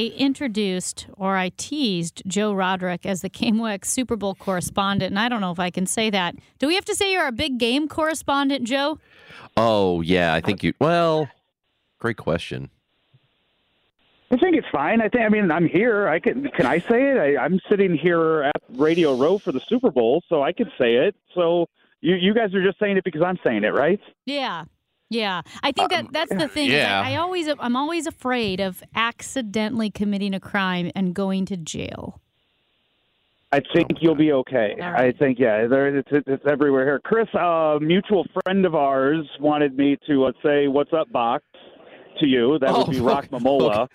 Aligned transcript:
I 0.00 0.12
introduced 0.16 1.06
or 1.16 1.36
I 1.36 1.52
teased 1.56 2.22
Joe 2.26 2.52
Roderick 2.52 3.06
as 3.06 3.22
the 3.22 3.30
KMOX 3.30 3.84
Super 3.84 4.16
Bowl 4.16 4.34
correspondent, 4.34 5.12
and 5.12 5.18
I 5.20 5.28
don't 5.28 5.40
know 5.40 5.52
if 5.52 5.60
I 5.60 5.70
can 5.70 5.86
say 5.86 6.10
that. 6.10 6.34
Do 6.58 6.66
we 6.66 6.74
have 6.74 6.84
to 6.86 6.96
say 6.96 7.12
you're 7.12 7.28
a 7.28 7.32
big 7.32 7.58
game 7.58 7.86
correspondent, 7.86 8.64
Joe? 8.64 8.98
Oh 9.56 10.00
yeah, 10.00 10.34
I 10.34 10.40
think 10.40 10.64
you. 10.64 10.72
Well, 10.80 11.28
great 12.00 12.16
question. 12.16 12.70
I 14.32 14.36
think 14.36 14.56
it's 14.56 14.66
fine. 14.72 15.00
I 15.00 15.08
think. 15.08 15.24
I 15.24 15.28
mean, 15.28 15.52
I'm 15.52 15.68
here. 15.68 16.08
I 16.08 16.18
can. 16.18 16.48
Can 16.48 16.66
I 16.66 16.78
say 16.78 17.10
it? 17.12 17.16
I, 17.16 17.44
I'm 17.44 17.60
sitting 17.68 17.96
here 17.96 18.42
at 18.42 18.62
Radio 18.70 19.14
Row 19.14 19.38
for 19.38 19.52
the 19.52 19.60
Super 19.60 19.92
Bowl, 19.92 20.24
so 20.28 20.42
I 20.42 20.52
can 20.52 20.72
say 20.76 20.96
it. 20.96 21.14
So 21.36 21.68
you, 22.00 22.16
you 22.16 22.34
guys 22.34 22.52
are 22.52 22.64
just 22.64 22.80
saying 22.80 22.96
it 22.96 23.04
because 23.04 23.22
I'm 23.22 23.38
saying 23.44 23.62
it, 23.62 23.72
right? 23.72 24.00
Yeah. 24.26 24.64
Yeah, 25.10 25.42
I 25.62 25.70
think 25.72 25.90
that 25.90 26.06
that's 26.12 26.34
the 26.34 26.48
thing. 26.48 26.70
yeah. 26.70 27.00
I, 27.04 27.12
I 27.12 27.16
always 27.16 27.46
I'm 27.58 27.76
always 27.76 28.06
afraid 28.06 28.60
of 28.60 28.82
accidentally 28.94 29.90
committing 29.90 30.34
a 30.34 30.40
crime 30.40 30.90
and 30.94 31.14
going 31.14 31.44
to 31.46 31.56
jail. 31.56 32.20
I 33.52 33.60
think 33.72 33.90
you'll 34.00 34.16
be 34.16 34.32
okay. 34.32 34.74
All 34.80 34.90
right. 34.90 35.14
I 35.14 35.16
think 35.16 35.38
yeah, 35.38 35.66
there 35.68 35.96
it's, 35.98 36.08
it's 36.10 36.44
everywhere 36.44 36.84
here. 36.84 37.00
Chris, 37.04 37.28
a 37.34 37.78
mutual 37.80 38.26
friend 38.42 38.66
of 38.66 38.74
ours, 38.74 39.28
wanted 39.38 39.76
me 39.76 39.96
to 40.08 40.24
uh, 40.24 40.32
say 40.42 40.66
"What's 40.66 40.92
up, 40.92 41.12
box" 41.12 41.44
to 42.18 42.26
you. 42.26 42.58
That 42.58 42.72
would 42.72 42.88
Oh, 42.88 42.90
be 42.90 42.98
Rock 43.12 43.28
Mamola. 43.28 43.88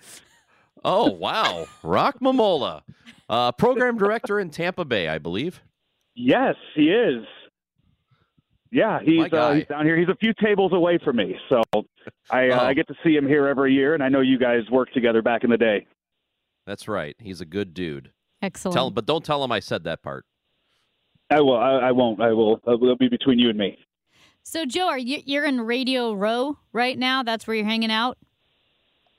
Oh 0.82 1.10
wow, 1.10 1.66
Rock 1.82 2.20
Mamola, 2.20 2.80
uh, 3.28 3.52
program 3.52 3.98
director 3.98 4.40
in 4.40 4.48
Tampa 4.48 4.86
Bay, 4.86 5.08
I 5.08 5.18
believe. 5.18 5.60
Yes, 6.14 6.54
he 6.74 6.90
is. 6.90 7.26
Yeah, 8.72 9.00
he's 9.04 9.32
uh, 9.32 9.54
he's 9.54 9.66
down 9.66 9.84
here. 9.84 9.96
He's 9.98 10.08
a 10.08 10.14
few 10.16 10.32
tables 10.42 10.72
away 10.72 10.98
from 11.02 11.16
me, 11.16 11.36
so 11.48 11.62
I 12.30 12.50
uh, 12.50 12.60
Oh. 12.60 12.66
I 12.66 12.74
get 12.74 12.86
to 12.88 12.94
see 13.04 13.16
him 13.16 13.26
here 13.26 13.48
every 13.48 13.72
year, 13.74 13.94
and 13.94 14.02
I 14.02 14.08
know 14.08 14.20
you 14.20 14.38
guys 14.38 14.62
worked 14.70 14.94
together 14.94 15.22
back 15.22 15.42
in 15.44 15.50
the 15.50 15.56
day. 15.56 15.86
That's 16.66 16.86
right. 16.86 17.16
He's 17.18 17.40
a 17.40 17.44
good 17.46 17.74
dude. 17.74 18.12
Excellent. 18.42 18.74
Tell 18.74 18.86
him, 18.88 18.94
but 18.94 19.06
don't 19.06 19.24
tell 19.24 19.42
him 19.42 19.50
I 19.50 19.58
said 19.60 19.84
that 19.84 20.02
part. 20.02 20.24
I 21.30 21.40
will. 21.40 21.56
I, 21.56 21.70
I 21.88 21.92
won't. 21.92 22.20
I 22.20 22.32
will. 22.32 22.60
uh, 22.66 22.74
It'll 22.74 22.96
be 22.96 23.08
between 23.08 23.38
you 23.40 23.48
and 23.50 23.58
me. 23.58 23.76
so, 24.44 24.64
Joe, 24.64 24.86
are 24.88 24.98
you 24.98 25.18
you're 25.24 25.44
in 25.44 25.60
Radio 25.60 26.12
Row 26.14 26.56
right 26.72 26.96
now? 26.98 27.22
That's 27.24 27.46
where 27.48 27.56
you're 27.56 27.66
hanging 27.66 27.90
out. 27.90 28.18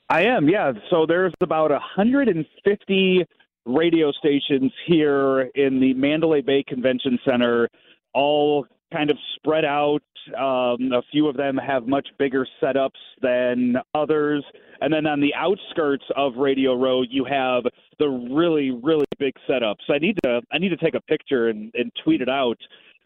I 0.08 0.24
am, 0.24 0.48
yeah. 0.48 0.72
So 0.90 1.06
there's 1.06 1.32
about 1.40 1.70
150 1.70 3.26
radio 3.64 4.12
stations 4.12 4.72
here 4.86 5.42
in 5.54 5.80
the 5.80 5.94
Mandalay 5.94 6.40
Bay 6.42 6.62
Convention 6.66 7.18
Center, 7.24 7.68
all 8.12 8.66
kind 8.92 9.10
of 9.10 9.18
spread 9.36 9.64
out. 9.64 10.02
Um, 10.38 10.92
a 10.92 11.02
few 11.10 11.26
of 11.26 11.36
them 11.36 11.56
have 11.56 11.86
much 11.88 12.06
bigger 12.18 12.46
setups 12.62 12.90
than 13.20 13.76
others. 13.94 14.44
And 14.80 14.92
then 14.92 15.06
on 15.06 15.20
the 15.20 15.34
outskirts 15.34 16.04
of 16.16 16.36
Radio 16.36 16.74
Row, 16.74 17.02
you 17.02 17.24
have 17.24 17.64
the 17.98 18.08
really, 18.08 18.70
really 18.70 19.06
big 19.18 19.34
setups. 19.48 19.90
I 19.90 19.98
need 19.98 20.18
to, 20.24 20.40
I 20.52 20.58
need 20.58 20.68
to 20.70 20.76
take 20.76 20.94
a 20.94 21.00
picture 21.00 21.48
and, 21.48 21.72
and 21.74 21.90
tweet 22.04 22.20
it 22.20 22.28
out 22.28 22.58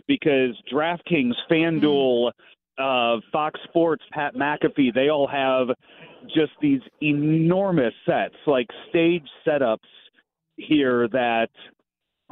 because 0.07 0.51
DraftKings, 0.73 1.33
FanDuel, 1.51 2.33
uh, 2.79 3.21
Fox 3.33 3.59
Sports, 3.65 4.05
Pat 4.13 4.35
McAfee, 4.35 4.95
they 4.95 5.09
all 5.09 5.27
have 5.27 5.69
just 6.35 6.53
these 6.61 6.81
enormous 7.03 7.95
sets, 8.05 8.35
like 8.47 8.67
stage 8.91 9.27
setups 9.47 9.79
here 10.57 11.09
that 11.09 11.49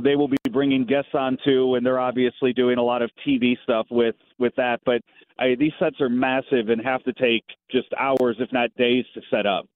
they 0.03 0.17
will 0.17 0.29
be 0.29 0.37
bringing 0.51 0.85
guests 0.85 1.13
on 1.15 1.39
too, 1.45 1.75
and 1.75 1.87
they're 1.87 2.01
obviously 2.01 2.53
doing 2.53 2.79
a 2.79 2.83
lot 2.83 3.03
of 3.03 3.11
TV 3.27 3.57
stuff 3.63 3.87
with 3.91 4.17
with 4.39 4.55
that. 4.57 4.81
But 4.85 5.03
I, 5.39 5.55
these 5.59 5.73
sets 5.79 6.01
are 6.01 6.09
massive 6.09 6.69
and 6.69 6.81
have 6.85 7.03
to 7.05 7.13
take 7.13 7.45
just 7.71 7.89
hours, 7.99 8.37
if 8.39 8.53
not 8.53 8.75
days, 8.77 9.05
to 9.15 9.21
set 9.31 9.47
up. 9.47 9.67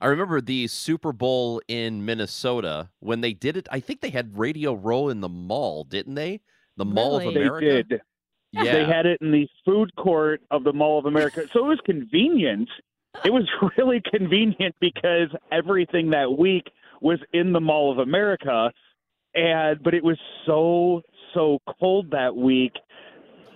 I 0.00 0.06
remember 0.06 0.40
the 0.40 0.66
Super 0.66 1.12
Bowl 1.12 1.60
in 1.68 2.04
Minnesota 2.04 2.90
when 3.00 3.22
they 3.22 3.32
did 3.32 3.56
it. 3.56 3.66
I 3.70 3.80
think 3.80 4.00
they 4.00 4.10
had 4.10 4.38
Radio 4.38 4.74
Row 4.74 5.08
in 5.08 5.20
the 5.20 5.28
mall, 5.28 5.84
didn't 5.84 6.14
they? 6.14 6.40
The 6.76 6.84
Mall 6.84 7.16
of 7.16 7.22
Really? 7.22 7.34
They 7.34 7.40
America. 7.40 7.82
did. 7.82 8.00
Yeah. 8.52 8.72
They 8.72 8.84
had 8.84 9.06
it 9.06 9.18
in 9.20 9.32
the 9.32 9.48
food 9.64 9.94
court 9.96 10.42
of 10.50 10.64
the 10.64 10.72
Mall 10.72 10.98
of 10.98 11.06
America, 11.06 11.46
so 11.52 11.64
it 11.64 11.68
was 11.68 11.80
convenient. 11.84 12.68
It 13.24 13.32
was 13.32 13.48
really 13.78 14.02
convenient 14.10 14.74
because 14.80 15.28
everything 15.50 16.10
that 16.10 16.38
week 16.38 16.70
was 17.00 17.18
in 17.32 17.52
the 17.52 17.60
Mall 17.60 17.90
of 17.92 17.98
America, 17.98 18.70
and 19.36 19.82
but 19.82 19.94
it 19.94 20.02
was 20.02 20.18
so 20.46 21.02
so 21.34 21.58
cold 21.78 22.10
that 22.10 22.34
week 22.34 22.72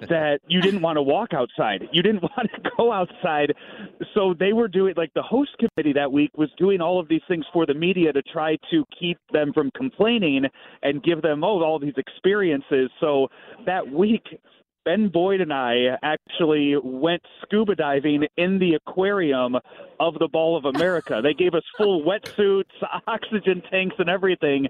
that 0.09 0.41
you 0.49 0.61
didn't 0.61 0.83
want 0.83 0.97
to 0.97 1.03
walk 1.03 1.33
outside. 1.33 1.89
You 1.93 2.03
didn't 2.03 2.23
want 2.37 2.51
to 2.55 2.71
go 2.77 2.93
outside. 2.93 3.55
So 4.15 4.35
they 4.39 4.53
were 4.53 4.69
doing 4.69 4.95
like 4.97 5.13
the 5.15 5.23
host 5.23 5.51
committee 5.59 5.93
that 5.95 6.11
week 6.11 6.31
was 6.37 6.51
doing 6.59 6.81
all 6.81 7.01
of 7.01 7.09
these 7.09 7.23
things 7.29 7.45
for 7.53 7.67
the 7.67 7.75
media 7.75 8.13
to 8.13 8.23
try 8.23 8.57
to 8.71 8.85
keep 8.99 9.19
them 9.33 9.53
from 9.53 9.71
complaining 9.77 10.45
and 10.83 11.03
give 11.03 11.23
them 11.23 11.43
oh 11.43 11.63
all 11.63 11.79
these 11.79 11.95
experiences. 11.97 12.91
So 13.01 13.29
that 13.67 13.87
week 13.91 14.25
Ben 14.85 15.09
Boyd 15.09 15.41
and 15.41 15.53
I 15.53 15.97
actually 16.03 16.75
went 16.83 17.23
scuba 17.43 17.75
diving 17.75 18.27
in 18.37 18.59
the 18.59 18.75
aquarium 18.75 19.57
of 19.99 20.15
the 20.15 20.29
Mall 20.33 20.57
of 20.57 20.65
America. 20.65 21.21
They 21.23 21.35
gave 21.35 21.55
us 21.55 21.63
full 21.77 22.03
wetsuits, 22.03 22.65
oxygen 23.07 23.63
tanks, 23.71 23.97
and 23.99 24.09
everything 24.09 24.69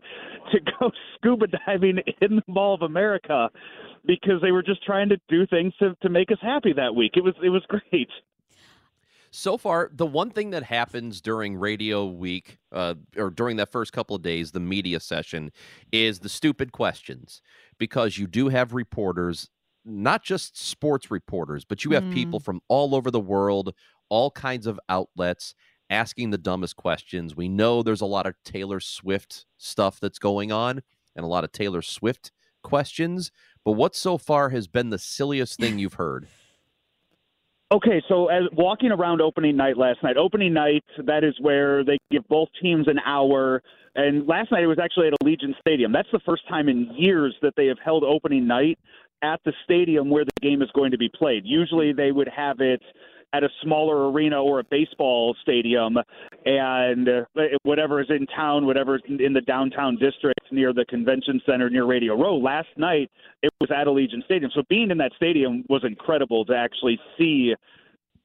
to 0.52 0.60
go 0.80 0.90
scuba 1.16 1.46
diving 1.46 1.98
in 2.20 2.36
the 2.36 2.42
Mall 2.48 2.74
of 2.74 2.82
America 2.82 3.48
because 4.04 4.40
they 4.42 4.50
were 4.50 4.62
just 4.62 4.84
trying 4.84 5.08
to 5.10 5.20
do 5.28 5.46
things 5.46 5.72
to, 5.78 5.94
to 6.02 6.08
make 6.08 6.32
us 6.32 6.38
happy 6.40 6.72
that 6.72 6.94
week. 6.94 7.12
It 7.14 7.22
was 7.22 7.34
it 7.42 7.50
was 7.50 7.62
great. 7.68 8.08
So 9.32 9.56
far, 9.56 9.90
the 9.92 10.06
one 10.06 10.30
thing 10.30 10.50
that 10.50 10.64
happens 10.64 11.20
during 11.20 11.54
Radio 11.54 12.04
Week, 12.04 12.58
uh, 12.72 12.94
or 13.16 13.30
during 13.30 13.58
that 13.58 13.70
first 13.70 13.92
couple 13.92 14.16
of 14.16 14.22
days, 14.22 14.50
the 14.50 14.58
media 14.58 14.98
session, 14.98 15.52
is 15.92 16.18
the 16.18 16.28
stupid 16.28 16.72
questions, 16.72 17.40
because 17.78 18.18
you 18.18 18.26
do 18.26 18.48
have 18.48 18.74
reporters, 18.74 19.48
not 19.84 20.22
just 20.22 20.58
sports 20.58 21.10
reporters, 21.10 21.64
but 21.64 21.84
you 21.84 21.92
have 21.92 22.04
Mm. 22.04 22.12
people 22.12 22.40
from 22.40 22.60
all 22.68 22.94
over 22.94 23.10
the 23.10 23.20
world, 23.20 23.74
all 24.08 24.30
kinds 24.30 24.66
of 24.66 24.78
outlets 24.88 25.54
asking 25.88 26.30
the 26.30 26.38
dumbest 26.38 26.76
questions. 26.76 27.34
We 27.34 27.48
know 27.48 27.82
there's 27.82 28.00
a 28.00 28.06
lot 28.06 28.26
of 28.26 28.34
Taylor 28.44 28.80
Swift 28.80 29.46
stuff 29.56 29.98
that's 29.98 30.18
going 30.18 30.52
on, 30.52 30.82
and 31.16 31.24
a 31.24 31.28
lot 31.28 31.44
of 31.44 31.52
Taylor 31.52 31.82
Swift 31.82 32.30
questions. 32.62 33.32
But 33.64 33.72
what 33.72 33.96
so 33.96 34.16
far 34.18 34.50
has 34.50 34.68
been 34.68 34.90
the 34.90 34.98
silliest 34.98 35.58
thing 35.58 35.78
you've 35.78 35.94
heard? 35.94 36.28
Okay, 37.72 38.02
so 38.08 38.26
as 38.26 38.42
walking 38.52 38.90
around 38.90 39.20
opening 39.20 39.56
night 39.56 39.76
last 39.76 40.02
night, 40.02 40.16
opening 40.16 40.52
night 40.52 40.84
that 41.06 41.22
is 41.22 41.34
where 41.40 41.84
they 41.84 41.98
give 42.10 42.26
both 42.28 42.48
teams 42.60 42.88
an 42.88 42.98
hour. 43.04 43.62
And 43.94 44.26
last 44.26 44.50
night 44.50 44.64
it 44.64 44.66
was 44.66 44.78
actually 44.80 45.08
at 45.08 45.14
Allegiant 45.22 45.58
Stadium. 45.60 45.92
That's 45.92 46.10
the 46.12 46.18
first 46.26 46.48
time 46.48 46.68
in 46.68 46.92
years 46.96 47.34
that 47.42 47.54
they 47.56 47.66
have 47.66 47.78
held 47.78 48.02
opening 48.02 48.46
night 48.46 48.78
at 49.22 49.40
the 49.44 49.52
stadium 49.64 50.10
where 50.10 50.24
the 50.24 50.32
game 50.40 50.62
is 50.62 50.70
going 50.74 50.90
to 50.90 50.98
be 50.98 51.08
played. 51.08 51.42
Usually 51.44 51.92
they 51.92 52.12
would 52.12 52.28
have 52.28 52.60
it 52.60 52.82
at 53.32 53.44
a 53.44 53.48
smaller 53.62 54.10
arena 54.10 54.42
or 54.42 54.58
a 54.58 54.64
baseball 54.64 55.36
stadium, 55.42 55.96
and 56.44 57.08
uh, 57.08 57.24
whatever 57.62 58.00
is 58.00 58.08
in 58.10 58.26
town, 58.26 58.66
whatever 58.66 58.96
is 58.96 59.02
in 59.06 59.32
the 59.32 59.40
downtown 59.42 59.96
district 59.96 60.40
near 60.50 60.72
the 60.72 60.84
convention 60.86 61.40
center 61.46 61.70
near 61.70 61.84
Radio 61.84 62.20
Row. 62.20 62.36
Last 62.36 62.68
night 62.76 63.08
it 63.42 63.50
was 63.60 63.70
at 63.70 63.86
Allegiant 63.86 64.24
Stadium, 64.24 64.50
so 64.54 64.62
being 64.68 64.90
in 64.90 64.98
that 64.98 65.12
stadium 65.16 65.64
was 65.68 65.82
incredible 65.84 66.44
to 66.46 66.56
actually 66.56 66.98
see 67.16 67.54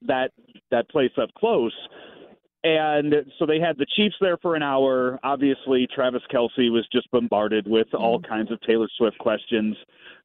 that 0.08 0.32
that 0.72 0.90
place 0.90 1.12
up 1.22 1.30
close. 1.38 1.74
And 2.64 3.14
so 3.38 3.46
they 3.46 3.60
had 3.60 3.78
the 3.78 3.86
Chiefs 3.96 4.16
there 4.20 4.38
for 4.38 4.56
an 4.56 4.64
hour. 4.64 5.20
Obviously, 5.24 5.88
Travis 5.94 6.24
Kelce 6.34 6.72
was 6.72 6.88
just 6.92 7.10
bombarded 7.12 7.68
with 7.68 7.94
all 7.94 8.20
kinds 8.20 8.52
of 8.52 8.60
Taylor 8.62 8.88
Swift 8.98 9.20
questions. 9.20 9.78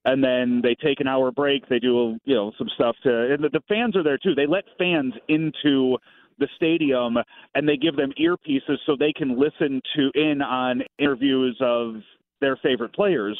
And 0.05 0.25
then 0.25 0.61
they 0.62 0.75
take 0.75 1.00
an 1.00 1.06
hour 1.06 1.31
break. 1.31 1.69
They 1.69 1.79
do, 1.79 2.17
you 2.25 2.35
know, 2.35 2.52
some 2.56 2.69
stuff 2.75 2.97
to, 3.02 3.35
and 3.35 3.44
the, 3.44 3.50
the 3.50 3.61
fans 3.69 3.97
are 3.97 4.02
there 4.02 4.17
too. 4.17 4.35
They 4.35 4.47
let 4.47 4.64
fans 4.79 5.12
into 5.29 5.99
the 6.38 6.49
stadium 6.56 7.19
and 7.55 7.69
they 7.69 7.76
give 7.76 7.97
them 7.97 8.12
earpieces 8.19 8.79
so 8.87 8.97
they 8.99 9.12
can 9.12 9.38
listen 9.38 9.81
to 9.94 10.11
in 10.14 10.41
on 10.41 10.82
interviews 10.99 11.56
of 11.61 11.97
their 12.41 12.56
favorite 12.56 12.94
players 12.94 13.38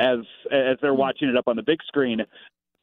as 0.00 0.18
as 0.50 0.76
they're 0.82 0.90
mm-hmm. 0.90 0.98
watching 0.98 1.28
it 1.28 1.36
up 1.36 1.46
on 1.46 1.54
the 1.54 1.62
big 1.62 1.78
screen. 1.86 2.20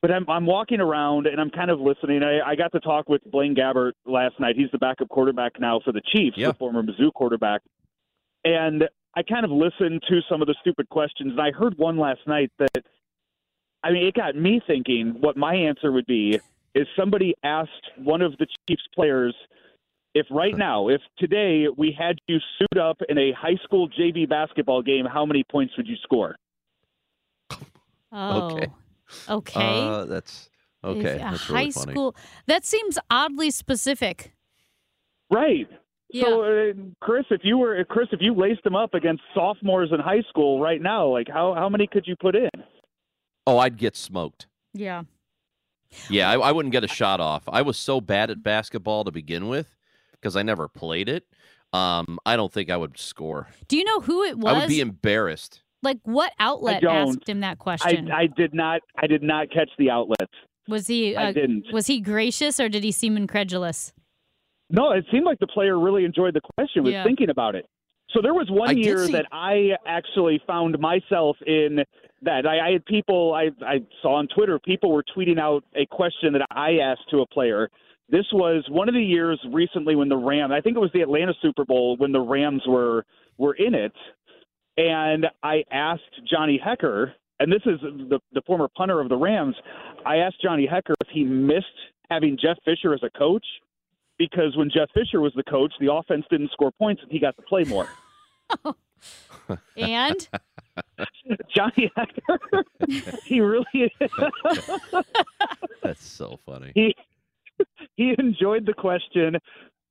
but 0.02 0.10
I'm 0.10 0.28
I'm 0.30 0.46
walking 0.46 0.80
around 0.80 1.28
and 1.28 1.40
I'm 1.40 1.50
kind 1.50 1.70
of 1.70 1.80
listening. 1.82 2.24
I, 2.24 2.40
I 2.42 2.56
got 2.56 2.72
to 2.72 2.80
talk 2.80 3.10
with 3.10 3.22
Blaine 3.30 3.54
Gabbert 3.54 3.92
last 4.06 4.40
night. 4.40 4.56
He's 4.56 4.72
the 4.72 4.78
backup 4.78 5.10
quarterback 5.10 5.60
now 5.60 5.82
for 5.84 5.92
the 5.92 6.02
Chiefs, 6.14 6.38
Yeah. 6.38 6.48
the 6.48 6.54
former 6.54 6.82
Mizzou 6.82 7.12
quarterback. 7.14 7.62
And 8.46 8.86
I 9.16 9.24
kind 9.24 9.44
of 9.44 9.52
listened 9.52 10.02
to 10.08 10.22
some 10.30 10.42
of 10.42 10.48
the 10.48 10.56
stupid 10.62 10.88
questions, 10.90 11.32
and 11.32 11.42
I 11.42 11.52
heard 11.52 11.78
one 11.78 11.98
last 11.98 12.22
night 12.26 12.50
that 12.60 12.84
I 13.84 13.92
mean, 13.92 14.06
it 14.06 14.14
got 14.14 14.36
me 14.36 14.62
thinking 14.66 15.16
what 15.20 15.38
my 15.38 15.56
answer 15.56 15.92
would 15.92 16.06
be 16.06 16.40
is 16.76 16.88
somebody 16.98 17.34
asked 17.44 17.70
one 17.98 18.22
of 18.22 18.38
the 18.38 18.48
Chiefs 18.68 18.84
players 18.94 19.36
if 20.14 20.26
right 20.30 20.56
now, 20.58 20.90
if 20.90 21.02
today 21.18 21.68
we 21.78 21.96
had 21.98 22.18
you 22.28 22.38
suit 22.60 22.80
up 22.80 22.98
in 23.08 23.18
a 23.18 23.32
high 23.32 23.58
school 23.64 23.90
JV 23.90 24.28
basketball 24.28 24.82
game, 24.82 25.06
how 25.06 25.26
many 25.26 25.44
points 25.50 25.76
would 25.78 25.88
you 25.88 25.96
score? 26.04 26.36
Oh. 28.12 28.52
Okay. 28.52 28.68
Okay. 29.30 29.88
Uh, 29.88 30.06
that's 30.06 30.50
okay. 30.84 31.16
a 31.16 31.18
That's 31.18 31.42
high 31.42 31.54
really 31.60 31.72
funny. 31.72 31.94
school. 31.94 32.16
That 32.48 32.66
seems 32.66 32.98
oddly 33.10 33.52
specific. 33.52 34.34
Right. 35.30 35.68
Yeah. 36.10 36.24
So, 36.24 36.44
uh, 36.44 36.74
Chris, 37.00 37.26
if 37.32 37.42
you 37.44 37.58
were 37.58 37.84
Chris, 37.86 38.08
if 38.12 38.20
you 38.22 38.34
laced 38.34 38.64
them 38.64 38.76
up 38.76 38.94
against 38.94 39.24
sophomores 39.34 39.90
in 39.94 40.00
high 40.02 40.24
school 40.30 40.60
right 40.60 40.82
now, 40.82 41.08
like 41.08 41.28
how 41.30 41.54
how 41.54 41.70
many 41.70 41.88
could 41.88 42.06
you 42.06 42.16
put 42.20 42.36
in? 42.36 42.50
Oh, 43.48 43.58
I'd 43.58 43.78
get 43.78 43.96
smoked. 43.96 44.48
yeah. 44.74 45.04
Yeah, 46.10 46.30
I, 46.32 46.36
I 46.40 46.52
wouldn't 46.54 46.72
get 46.72 46.86
a 46.86 46.88
shot 46.88 47.20
off. 47.20 47.44
I 47.50 47.62
was 47.64 47.76
so 47.78 48.00
bad 48.00 48.32
at 48.32 48.42
basketball 48.42 49.04
to 49.04 49.12
begin 49.12 49.50
with 49.50 49.76
because 50.14 50.38
I 50.38 50.42
never 50.42 50.70
played 50.70 51.10
it. 51.10 51.26
Um, 51.74 52.18
I 52.26 52.38
don't 52.38 52.52
think 52.52 52.70
I 52.70 52.78
would 52.78 52.98
score. 52.98 53.48
Do 53.68 53.76
you 53.78 53.84
know 53.84 54.00
who 54.00 54.24
it 54.24 54.38
was? 54.38 54.56
I 54.56 54.60
would 54.60 54.70
be 54.70 54.80
embarrassed. 54.80 55.64
like 55.84 55.98
what 56.04 56.32
outlet 56.40 56.86
asked 56.86 57.28
him 57.28 57.42
that 57.42 57.60
question? 57.60 58.10
I 58.10 58.28
did 58.28 58.54
not 58.54 58.80
I 58.98 59.08
did 59.08 59.22
not 59.22 59.52
catch 59.52 59.70
the 59.78 59.90
outlet. 59.90 60.30
was 60.70 60.88
he 60.88 61.14
I 61.18 61.30
uh, 61.30 61.32
didn't. 61.34 61.66
was 61.74 61.88
he 61.88 62.00
gracious 62.00 62.58
or 62.58 62.70
did 62.70 62.86
he 62.86 62.92
seem 62.94 63.18
incredulous? 63.18 63.92
No, 64.70 64.92
it 64.92 65.04
seemed 65.12 65.26
like 65.26 65.40
the 65.40 65.48
player 65.48 65.78
really 65.78 66.06
enjoyed 66.06 66.34
the 66.36 66.42
question, 66.56 66.84
was 66.86 66.94
Yeah. 66.94 67.04
thinking 67.04 67.30
about 67.30 67.56
it. 67.56 67.66
So 68.12 68.22
there 68.22 68.34
was 68.34 68.48
one 68.50 68.70
I 68.70 68.74
year 68.74 69.06
see- 69.08 69.12
that 69.12 69.26
I 69.34 69.72
actually 69.86 70.42
found 70.48 70.80
myself 70.80 71.36
in 71.46 71.80
that. 72.24 72.46
I, 72.46 72.70
I 72.70 72.72
had 72.74 72.86
people 72.86 73.34
I, 73.34 73.50
I 73.66 73.80
saw 74.02 74.16
on 74.16 74.28
Twitter, 74.28 74.60
people 74.60 74.92
were 74.92 75.04
tweeting 75.16 75.40
out 75.40 75.64
a 75.76 75.86
question 75.86 76.34
that 76.34 76.46
I 76.52 76.78
asked 76.78 77.10
to 77.12 77.22
a 77.22 77.28
player. 77.28 77.70
This 78.10 78.26
was 78.34 78.66
one 78.70 78.90
of 78.90 78.94
the 78.94 79.04
years 79.04 79.40
recently 79.52 79.96
when 79.96 80.10
the 80.10 80.18
Rams, 80.18 80.52
I 80.54 80.62
think 80.62 80.76
it 80.76 80.80
was 80.80 80.92
the 80.94 81.02
Atlanta 81.02 81.34
Super 81.42 81.64
Bowl 81.64 81.96
when 81.98 82.12
the 82.12 82.20
Rams 82.20 82.62
were 82.68 83.06
were 83.38 83.54
in 83.54 83.74
it, 83.74 83.94
and 84.78 85.26
I 85.42 85.64
asked 85.72 86.22
Johnny 86.30 86.60
Hekker, 86.64 87.14
and 87.40 87.52
this 87.52 87.62
is 87.66 87.80
the 87.82 88.20
the 88.34 88.42
former 88.46 88.68
punter 88.76 89.00
of 89.00 89.10
the 89.10 89.16
Rams. 89.16 89.56
I 90.06 90.18
asked 90.18 90.42
Johnny 90.42 90.68
Hekker 90.68 90.94
if 91.02 91.10
he 91.14 91.24
missed 91.24 91.66
having 92.10 92.38
Jeff 92.42 92.58
Fisher 92.66 92.94
as 92.94 93.02
a 93.04 93.10
coach 93.18 93.46
because 94.18 94.56
when 94.58 94.70
Jeff 94.70 94.90
Fisher 94.94 95.22
was 95.22 95.32
the 95.36 95.44
coach, 95.44 95.74
the 95.80 95.92
offense 95.92 96.26
didn't 96.30 96.52
score 96.52 96.72
points 96.72 97.02
and 97.02 97.12
he 97.12 97.20
got 97.20 97.36
to 97.38 97.42
play 97.44 97.64
more. 97.64 97.88
And 99.78 100.28
Johnny 101.56 101.92
Hekker, 101.98 102.64
he 103.26 103.42
really 103.42 103.94
That's 105.84 106.06
so 106.06 106.40
funny. 106.46 106.72
he 106.76 106.96
he 107.96 108.16
enjoyed 108.18 108.66
the 108.66 108.74
question, 108.74 109.38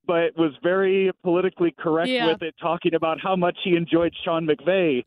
but 0.07 0.37
was 0.37 0.53
very 0.63 1.11
politically 1.23 1.75
correct 1.79 2.09
Yeah. 2.09 2.27
with 2.27 2.43
it, 2.43 2.55
talking 2.61 2.95
about 2.95 3.21
how 3.21 3.37
much 3.37 3.57
he 3.63 3.77
enjoyed 3.77 4.13
Sean 4.25 4.47
McVay. 4.47 5.05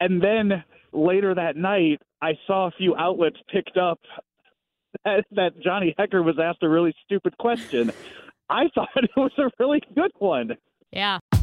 And 0.00 0.22
then 0.22 0.64
later 0.92 1.34
that 1.34 1.56
night, 1.56 2.00
I 2.22 2.38
saw 2.46 2.68
a 2.68 2.70
few 2.72 2.96
outlets 2.96 3.36
picked 3.52 3.76
up 3.76 4.00
that, 5.04 5.24
that 5.32 5.58
Johnny 5.60 5.94
Hekker 5.98 6.24
was 6.24 6.36
asked 6.42 6.62
a 6.62 6.68
really 6.68 6.94
stupid 7.04 7.36
question. 7.38 7.90
I 8.48 8.68
thought 8.74 8.88
it 8.96 9.10
was 9.16 9.32
a 9.38 9.50
really 9.58 9.82
good 9.94 10.12
one. 10.18 10.56
yeah. 10.92 11.18